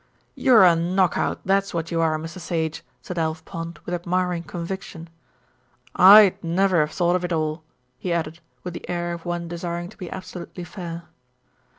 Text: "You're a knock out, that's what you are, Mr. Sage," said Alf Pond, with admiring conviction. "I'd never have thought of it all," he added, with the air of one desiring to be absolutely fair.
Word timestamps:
"You're 0.33 0.63
a 0.63 0.75
knock 0.75 1.15
out, 1.15 1.41
that's 1.45 1.75
what 1.75 1.91
you 1.91 2.01
are, 2.01 2.17
Mr. 2.17 2.39
Sage," 2.39 2.83
said 3.03 3.19
Alf 3.19 3.45
Pond, 3.45 3.77
with 3.85 3.93
admiring 3.93 4.41
conviction. 4.41 5.11
"I'd 5.95 6.43
never 6.43 6.79
have 6.79 6.89
thought 6.91 7.15
of 7.15 7.23
it 7.23 7.31
all," 7.31 7.61
he 7.99 8.11
added, 8.11 8.39
with 8.63 8.73
the 8.73 8.89
air 8.89 9.13
of 9.13 9.25
one 9.27 9.47
desiring 9.47 9.89
to 9.89 9.97
be 9.97 10.09
absolutely 10.09 10.63
fair. 10.63 11.03